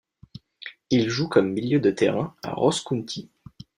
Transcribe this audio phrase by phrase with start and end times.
[0.89, 3.29] Il joue comme milieu de terrain à Ross County.